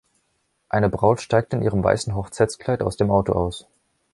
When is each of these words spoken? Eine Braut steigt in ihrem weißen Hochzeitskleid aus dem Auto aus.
Eine 0.67 0.89
Braut 0.89 1.21
steigt 1.21 1.53
in 1.53 1.61
ihrem 1.61 1.83
weißen 1.83 2.15
Hochzeitskleid 2.15 2.81
aus 2.81 2.97
dem 2.97 3.11
Auto 3.11 3.33
aus. 3.33 3.67